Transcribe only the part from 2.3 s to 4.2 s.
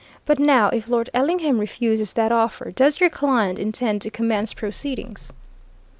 offer, does your client intend to